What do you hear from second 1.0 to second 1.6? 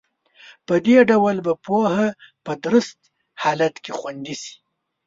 ډول به